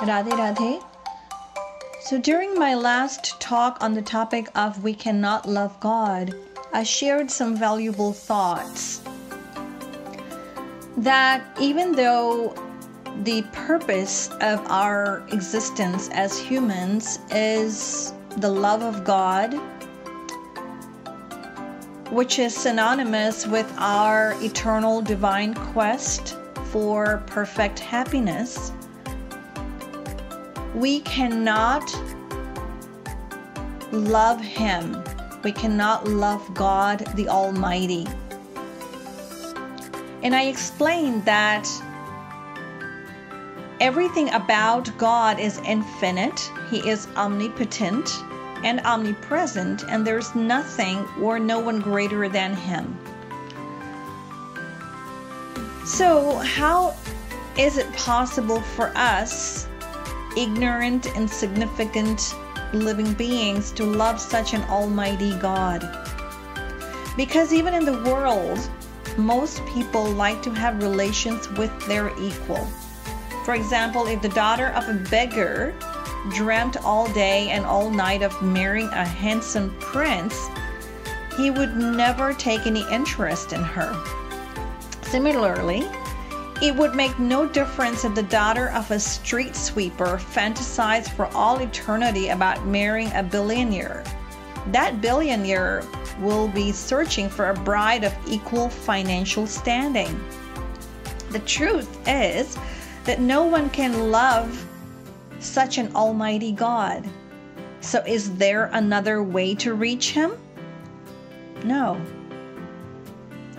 Radhe 0.00 0.30
Radhe. 0.30 0.82
So, 2.00 2.18
during 2.18 2.58
my 2.58 2.74
last 2.74 3.38
talk 3.38 3.76
on 3.82 3.92
the 3.92 4.00
topic 4.00 4.48
of 4.54 4.82
we 4.82 4.94
cannot 4.94 5.46
love 5.46 5.78
God, 5.78 6.34
I 6.72 6.84
shared 6.84 7.30
some 7.30 7.54
valuable 7.54 8.14
thoughts. 8.14 9.02
That 10.96 11.42
even 11.60 11.92
though 11.92 12.54
the 13.24 13.42
purpose 13.52 14.30
of 14.40 14.64
our 14.70 15.22
existence 15.32 16.08
as 16.12 16.38
humans 16.38 17.18
is 17.30 18.14
the 18.38 18.48
love 18.48 18.82
of 18.82 19.04
God, 19.04 19.52
which 22.10 22.38
is 22.38 22.56
synonymous 22.56 23.46
with 23.46 23.70
our 23.76 24.34
eternal 24.42 25.02
divine 25.02 25.52
quest 25.52 26.38
for 26.70 27.22
perfect 27.26 27.78
happiness, 27.78 28.72
we 30.74 31.00
cannot 31.00 31.94
love 33.92 34.40
Him. 34.40 35.02
We 35.42 35.52
cannot 35.52 36.06
love 36.06 36.54
God 36.54 36.98
the 37.14 37.28
Almighty. 37.28 38.06
And 40.22 40.34
I 40.34 40.44
explained 40.44 41.24
that 41.24 41.66
everything 43.80 44.30
about 44.30 44.96
God 44.98 45.40
is 45.40 45.58
infinite, 45.64 46.50
He 46.70 46.86
is 46.88 47.08
omnipotent 47.16 48.22
and 48.62 48.80
omnipresent, 48.80 49.84
and 49.84 50.06
there's 50.06 50.34
nothing 50.34 51.08
or 51.20 51.38
no 51.38 51.58
one 51.58 51.80
greater 51.80 52.28
than 52.28 52.54
Him. 52.54 52.96
So, 55.86 56.36
how 56.36 56.94
is 57.56 57.78
it 57.78 57.90
possible 57.94 58.60
for 58.60 58.92
us, 58.94 59.66
ignorant, 60.36 61.06
insignificant 61.16 62.34
living 62.72 63.12
beings, 63.14 63.72
to 63.72 63.84
love 63.84 64.20
such 64.20 64.54
an 64.54 64.62
almighty 64.64 65.36
God? 65.38 65.88
Because 67.16 67.52
even 67.52 67.74
in 67.74 67.84
the 67.84 68.02
world, 68.04 68.58
most 69.16 69.64
people 69.66 70.04
like 70.12 70.42
to 70.42 70.50
have 70.50 70.82
relations 70.82 71.48
with 71.50 71.72
their 71.86 72.10
equal. 72.20 72.66
For 73.44 73.54
example, 73.54 74.06
if 74.06 74.22
the 74.22 74.28
daughter 74.28 74.68
of 74.68 74.88
a 74.88 74.94
beggar 75.10 75.74
dreamt 76.30 76.76
all 76.84 77.10
day 77.12 77.48
and 77.48 77.64
all 77.64 77.90
night 77.90 78.22
of 78.22 78.40
marrying 78.42 78.88
a 78.88 79.04
handsome 79.04 79.74
prince, 79.80 80.48
he 81.36 81.50
would 81.50 81.76
never 81.76 82.34
take 82.34 82.66
any 82.66 82.86
interest 82.90 83.52
in 83.52 83.62
her. 83.62 83.96
Similarly, 85.02 85.88
it 86.62 86.74
would 86.76 86.94
make 86.94 87.18
no 87.18 87.46
difference 87.46 88.04
if 88.04 88.14
the 88.14 88.22
daughter 88.24 88.68
of 88.70 88.90
a 88.90 89.00
street 89.00 89.56
sweeper 89.56 90.18
fantasized 90.18 91.08
for 91.10 91.26
all 91.34 91.58
eternity 91.58 92.28
about 92.28 92.66
marrying 92.66 93.10
a 93.12 93.22
billionaire. 93.22 94.04
That 94.68 95.00
billionaire 95.00 95.82
will 96.20 96.48
be 96.48 96.70
searching 96.70 97.30
for 97.30 97.48
a 97.48 97.54
bride 97.54 98.04
of 98.04 98.14
equal 98.28 98.68
financial 98.68 99.46
standing. 99.46 100.22
The 101.30 101.38
truth 101.40 101.98
is 102.06 102.58
that 103.04 103.20
no 103.20 103.44
one 103.44 103.70
can 103.70 104.10
love 104.10 104.66
such 105.38 105.78
an 105.78 105.94
almighty 105.94 106.52
God. 106.52 107.08
So, 107.80 108.02
is 108.06 108.34
there 108.36 108.66
another 108.74 109.22
way 109.22 109.54
to 109.56 109.72
reach 109.72 110.10
Him? 110.10 110.32
No. 111.64 111.98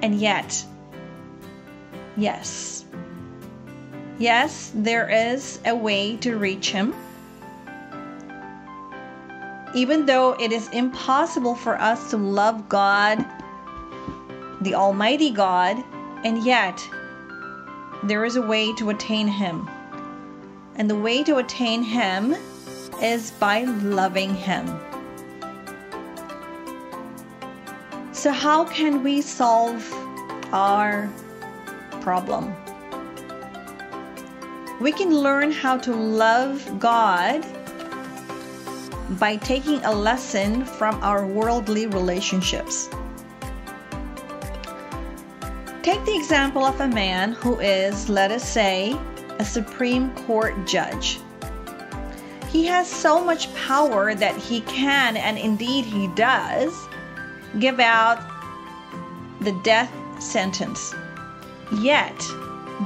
And 0.00 0.14
yet, 0.14 0.64
yes. 2.16 2.85
Yes, 4.18 4.72
there 4.74 5.10
is 5.10 5.60
a 5.66 5.76
way 5.76 6.16
to 6.18 6.38
reach 6.38 6.70
Him. 6.70 6.94
Even 9.74 10.06
though 10.06 10.32
it 10.40 10.52
is 10.52 10.68
impossible 10.68 11.54
for 11.54 11.78
us 11.78 12.10
to 12.10 12.16
love 12.16 12.66
God, 12.68 13.22
the 14.62 14.74
Almighty 14.74 15.30
God, 15.30 15.76
and 16.24 16.42
yet 16.44 16.82
there 18.04 18.24
is 18.24 18.36
a 18.36 18.42
way 18.42 18.72
to 18.76 18.88
attain 18.88 19.28
Him. 19.28 19.68
And 20.76 20.88
the 20.88 20.96
way 20.96 21.22
to 21.24 21.36
attain 21.36 21.82
Him 21.82 22.34
is 23.02 23.32
by 23.32 23.64
loving 23.64 24.34
Him. 24.34 24.66
So, 28.12 28.32
how 28.32 28.64
can 28.64 29.02
we 29.02 29.20
solve 29.20 29.86
our 30.54 31.10
problem? 32.00 32.54
We 34.78 34.92
can 34.92 35.10
learn 35.10 35.52
how 35.52 35.78
to 35.78 35.94
love 35.94 36.78
God 36.78 37.46
by 39.18 39.36
taking 39.36 39.82
a 39.84 39.92
lesson 39.92 40.66
from 40.66 41.02
our 41.02 41.26
worldly 41.26 41.86
relationships. 41.86 42.90
Take 45.82 46.04
the 46.04 46.14
example 46.14 46.64
of 46.64 46.80
a 46.80 46.88
man 46.88 47.32
who 47.32 47.58
is, 47.58 48.10
let 48.10 48.30
us 48.30 48.46
say, 48.46 48.98
a 49.38 49.44
Supreme 49.44 50.14
Court 50.26 50.54
judge. 50.66 51.20
He 52.50 52.66
has 52.66 52.90
so 52.90 53.24
much 53.24 53.54
power 53.54 54.14
that 54.14 54.36
he 54.36 54.60
can, 54.62 55.16
and 55.16 55.38
indeed 55.38 55.84
he 55.84 56.08
does, 56.08 56.74
give 57.60 57.80
out 57.80 58.20
the 59.40 59.58
death 59.62 59.90
sentence. 60.20 60.94
Yet, 61.80 62.20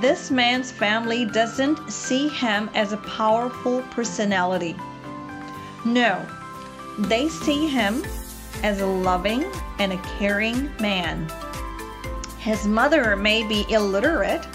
this 0.00 0.30
man's 0.30 0.70
family 0.70 1.24
doesn't 1.24 1.90
see 1.90 2.28
him 2.28 2.68
as 2.74 2.92
a 2.92 2.98
powerful 2.98 3.82
personality. 3.90 4.76
No, 5.84 6.24
they 6.98 7.28
see 7.28 7.68
him 7.68 8.04
as 8.62 8.80
a 8.80 8.86
loving 8.86 9.44
and 9.78 9.92
a 9.92 10.02
caring 10.18 10.70
man. 10.80 11.28
His 12.38 12.66
mother 12.66 13.16
may 13.16 13.46
be 13.46 13.64
illiterate, 13.70 14.46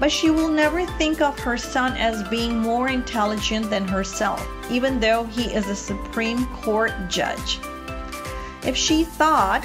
but 0.00 0.10
she 0.10 0.30
will 0.30 0.48
never 0.48 0.86
think 0.86 1.20
of 1.20 1.38
her 1.40 1.56
son 1.56 1.96
as 1.96 2.26
being 2.28 2.58
more 2.58 2.88
intelligent 2.88 3.68
than 3.68 3.86
herself, 3.86 4.46
even 4.70 4.98
though 5.00 5.24
he 5.24 5.52
is 5.54 5.68
a 5.68 5.76
Supreme 5.76 6.46
Court 6.46 6.92
judge. 7.08 7.60
If 8.64 8.76
she 8.76 9.04
thought 9.04 9.62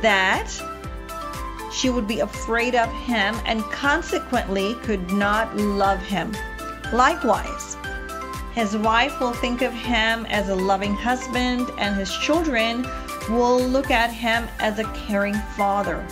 that 0.00 0.48
she 1.78 1.90
would 1.90 2.08
be 2.08 2.20
afraid 2.20 2.74
of 2.74 2.92
him 2.92 3.36
and 3.44 3.62
consequently 3.64 4.74
could 4.82 5.12
not 5.12 5.56
love 5.56 6.00
him. 6.00 6.34
Likewise, 6.92 7.76
his 8.52 8.76
wife 8.76 9.20
will 9.20 9.32
think 9.32 9.62
of 9.62 9.72
him 9.72 10.26
as 10.26 10.48
a 10.48 10.54
loving 10.54 10.94
husband, 10.94 11.70
and 11.78 11.94
his 11.94 12.10
children 12.18 12.84
will 13.30 13.60
look 13.60 13.92
at 13.92 14.10
him 14.10 14.48
as 14.58 14.80
a 14.80 14.92
caring 15.06 15.38
father. 15.56 16.04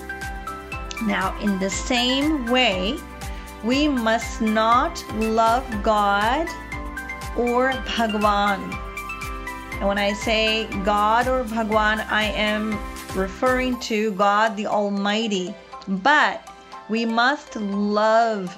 Now, 1.03 1.37
in 1.41 1.59
the 1.59 1.71
same 1.71 2.47
way, 2.47 2.99
we 3.65 3.89
must 3.89 4.41
not 4.41 5.05
love 5.15 5.65
God 5.83 6.47
or 7.37 7.73
Bhagwan. 7.97 8.86
And 9.79 9.87
when 9.87 9.99
I 9.99 10.15
say 10.15 10.67
God 10.85 11.29
or 11.29 11.45
Bhagwan, 11.45 12.01
I 12.01 12.25
am 12.25 12.79
referring 13.15 13.79
to 13.81 14.13
God 14.13 14.57
the 14.57 14.67
Almighty. 14.67 15.55
But 15.87 16.49
we 16.89 17.05
must 17.05 17.57
love, 17.57 18.57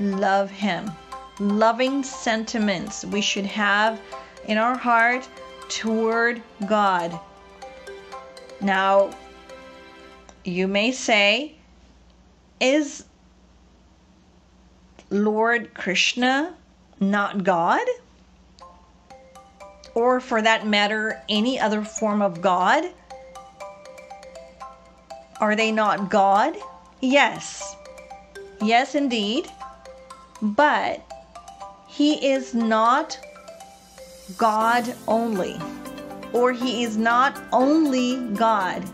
love 0.00 0.50
Him. 0.50 0.90
Loving 1.38 2.02
sentiments 2.02 3.04
we 3.04 3.20
should 3.20 3.44
have 3.44 4.00
in 4.48 4.56
our 4.56 4.76
heart 4.76 5.28
toward 5.68 6.42
God. 6.66 7.20
Now, 8.62 9.10
you 10.44 10.66
may 10.66 10.92
say, 10.92 11.56
is 12.58 13.04
Lord 15.10 15.74
Krishna 15.74 16.54
not 17.00 17.44
God? 17.44 17.86
Or 19.96 20.20
for 20.20 20.42
that 20.42 20.66
matter, 20.66 21.22
any 21.26 21.58
other 21.58 21.82
form 21.82 22.20
of 22.20 22.42
God? 22.42 22.84
Are 25.40 25.56
they 25.56 25.72
not 25.72 26.10
God? 26.10 26.54
Yes. 27.00 27.74
Yes, 28.60 28.94
indeed. 28.94 29.50
But 30.42 31.00
He 31.88 32.28
is 32.28 32.52
not 32.52 33.18
God 34.36 34.94
only, 35.08 35.58
or 36.34 36.52
He 36.52 36.84
is 36.84 36.98
not 36.98 37.42
only 37.50 38.18
God. 38.34 38.84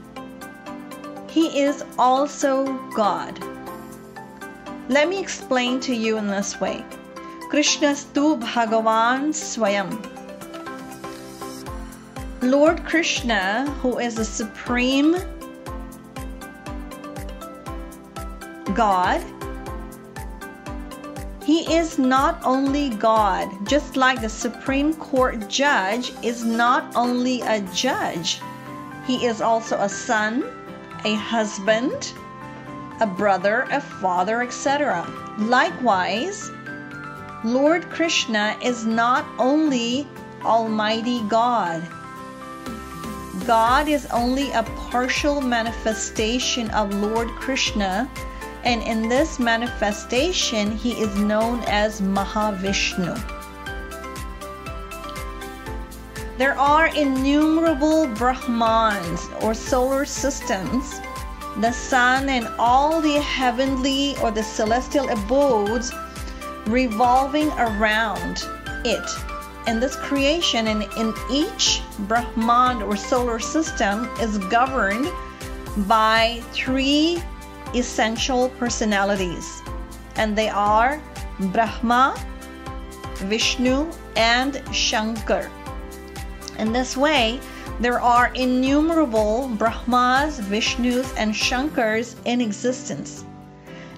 He 1.28 1.62
is 1.62 1.84
also 1.98 2.78
God. 2.94 3.42
Let 4.88 5.08
me 5.08 5.18
explain 5.18 5.80
to 5.80 5.94
you 5.96 6.16
in 6.16 6.28
this 6.28 6.60
way. 6.60 6.84
Krishnastu 7.50 8.40
Bhagavan 8.40 9.30
Swayam. 9.34 10.21
Lord 12.42 12.84
Krishna, 12.84 13.70
who 13.82 14.00
is 14.00 14.16
the 14.16 14.24
supreme 14.24 15.16
God, 18.74 19.22
He 21.44 21.72
is 21.72 22.00
not 22.00 22.40
only 22.44 22.90
God, 22.90 23.48
just 23.68 23.96
like 23.96 24.20
the 24.20 24.28
Supreme 24.28 24.92
Court 24.94 25.48
judge 25.48 26.12
is 26.24 26.42
not 26.44 26.96
only 26.96 27.42
a 27.42 27.60
judge, 27.72 28.40
he 29.06 29.26
is 29.26 29.40
also 29.40 29.78
a 29.78 29.88
son, 29.88 30.44
a 31.04 31.14
husband, 31.14 32.12
a 33.00 33.06
brother, 33.06 33.66
a 33.70 33.80
father, 33.80 34.42
etc. 34.42 35.06
Likewise, 35.38 36.50
Lord 37.44 37.88
Krishna 37.90 38.56
is 38.62 38.84
not 38.84 39.24
only 39.38 40.08
Almighty 40.44 41.22
God. 41.28 41.82
God 43.46 43.88
is 43.88 44.06
only 44.06 44.52
a 44.52 44.62
partial 44.62 45.40
manifestation 45.40 46.70
of 46.70 46.94
Lord 46.94 47.28
Krishna, 47.30 48.08
and 48.64 48.82
in 48.82 49.08
this 49.08 49.40
manifestation, 49.40 50.70
he 50.76 50.92
is 50.92 51.16
known 51.16 51.60
as 51.66 52.00
Mahavishnu. 52.00 53.18
There 56.38 56.58
are 56.58 56.86
innumerable 56.94 58.06
Brahmands 58.06 59.28
or 59.40 59.54
solar 59.54 60.04
systems, 60.04 61.00
the 61.60 61.72
sun 61.72 62.28
and 62.28 62.46
all 62.58 63.00
the 63.00 63.20
heavenly 63.20 64.16
or 64.22 64.30
the 64.30 64.42
celestial 64.42 65.08
abodes 65.08 65.92
revolving 66.66 67.48
around 67.52 68.44
it. 68.84 69.31
And 69.66 69.82
this 69.82 69.96
creation 69.96 70.66
in, 70.66 70.82
in 70.96 71.14
each 71.30 71.82
Brahmand 72.00 72.82
or 72.82 72.96
solar 72.96 73.38
system 73.38 74.08
is 74.20 74.38
governed 74.38 75.08
by 75.86 76.42
three 76.52 77.22
essential 77.74 78.48
personalities. 78.58 79.62
And 80.16 80.36
they 80.36 80.48
are 80.48 81.00
Brahma, 81.38 82.16
Vishnu, 83.16 83.90
and 84.16 84.62
Shankar. 84.74 85.50
In 86.58 86.72
this 86.72 86.96
way, 86.96 87.40
there 87.80 88.00
are 88.00 88.32
innumerable 88.34 89.48
Brahmas, 89.56 90.40
Vishnus, 90.40 91.12
and 91.16 91.34
Shankars 91.34 92.16
in 92.24 92.40
existence. 92.40 93.24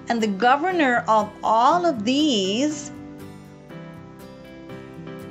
And 0.07 0.21
the 0.21 0.27
governor 0.27 1.03
of 1.07 1.29
all 1.43 1.85
of 1.85 2.05
these 2.05 2.91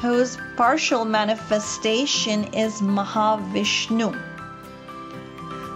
whose 0.02 0.38
partial 0.56 1.04
manifestation 1.04 2.46
is 2.54 2.82
Mahavishnu. 2.82 4.18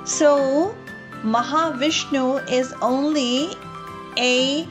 So, 0.06 0.76
Mahavishnu 1.24 2.50
is 2.50 2.74
only 2.82 3.56
a 4.18 4.68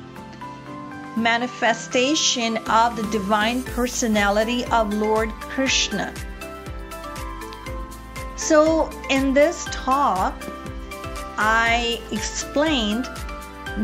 manifestation 1.16 2.56
of 2.68 2.96
the 2.96 3.02
divine 3.10 3.62
personality 3.62 4.64
of 4.66 4.94
Lord 4.94 5.30
Krishna. 5.40 6.14
So, 8.36 8.90
in 9.10 9.34
this 9.34 9.66
talk, 9.70 10.34
I 11.36 12.00
explained 12.10 13.04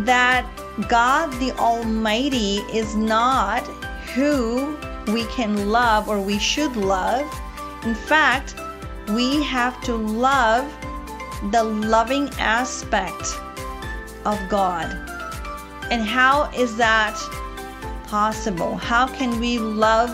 that 0.07 0.47
God 0.89 1.33
the 1.41 1.53
Almighty 1.59 2.59
is 2.73 2.95
not 2.95 3.63
who 4.15 4.77
we 5.09 5.25
can 5.27 5.71
love 5.71 6.09
or 6.09 6.21
we 6.21 6.39
should 6.39 6.77
love. 6.77 7.27
In 7.85 7.95
fact, 7.95 8.55
we 9.11 9.43
have 9.43 9.81
to 9.85 9.95
love 9.95 10.71
the 11.51 11.65
loving 11.65 12.29
aspect 12.39 13.39
of 14.25 14.39
God. 14.49 14.87
And 15.91 16.03
how 16.03 16.51
is 16.55 16.77
that 16.77 17.17
possible? 18.05 18.77
How 18.77 19.07
can 19.07 19.41
we 19.41 19.59
love 19.59 20.11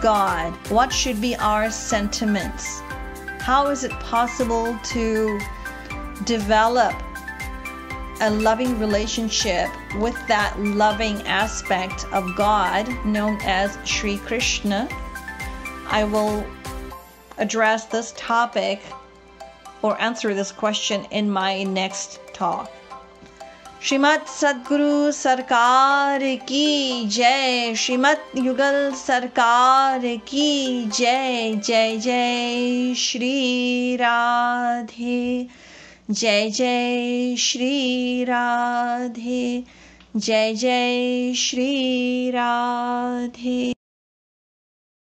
God? 0.00 0.52
What 0.70 0.92
should 0.92 1.20
be 1.20 1.36
our 1.36 1.70
sentiments? 1.70 2.80
How 3.40 3.68
is 3.68 3.84
it 3.84 3.92
possible 4.00 4.78
to 4.84 5.38
develop 6.24 6.94
a 8.21 8.29
loving 8.29 8.79
relationship 8.79 9.69
with 9.95 10.15
that 10.27 10.53
loving 10.59 11.21
aspect 11.27 12.05
of 12.11 12.23
God 12.37 12.87
known 13.05 13.37
as 13.43 13.77
Sri 13.83 14.17
Krishna? 14.17 14.87
I 15.87 16.03
will 16.03 16.45
address 17.37 17.85
this 17.85 18.13
topic 18.15 18.81
or 19.81 19.99
answer 19.99 20.33
this 20.33 20.51
question 20.51 21.05
in 21.11 21.29
my 21.29 21.63
next 21.63 22.19
talk. 22.33 22.69
श्रीमत 23.81 24.27
सदगुरु 24.29 25.11
सरकार 25.11 26.21
की 26.49 27.05
जय 27.09 27.73
श्रीमत 27.75 28.25
युगल 28.37 28.91
सरकार 28.95 30.01
की 30.27 30.85
जय 30.85 31.55
जय 31.65 31.97
जय 31.97 32.93
श्री 32.97 33.95
राधे 33.95 35.47
जय 36.10 36.50
जय 36.50 37.36
श्री 37.36 38.24
राधे 38.24 39.64
जय 40.16 40.54
जय 40.54 41.32
श्री 41.36 42.30
राधे। 42.30 43.75